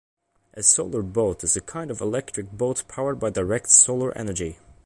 A 0.55 0.63
solar 0.63 1.03
boat 1.03 1.43
is 1.43 1.55
a 1.55 1.61
kind 1.61 1.91
of 1.91 2.01
electric 2.01 2.49
boat 2.51 2.83
powered 2.87 3.19
by 3.19 3.29
direct 3.29 3.69
solar 3.69 4.11
energy. 4.17 4.57